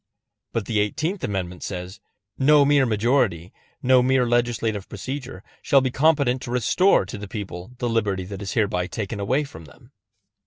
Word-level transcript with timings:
But 0.51 0.65
the 0.65 0.79
Eighteenth 0.79 1.23
Amendment 1.23 1.61
says: 1.61 1.99
No 2.35 2.65
mere 2.65 2.87
majority, 2.87 3.53
no 3.83 4.01
mere 4.01 4.27
legislative 4.27 4.89
procedure, 4.89 5.43
shall 5.61 5.79
be 5.79 5.91
competent 5.91 6.41
to 6.41 6.49
restore 6.49 7.05
to 7.05 7.19
the 7.19 7.27
people 7.27 7.73
the 7.77 7.87
liberty 7.87 8.25
that 8.25 8.41
is 8.41 8.53
hereby 8.53 8.87
taken 8.87 9.19
away 9.19 9.43
from 9.43 9.65
them. 9.65 9.91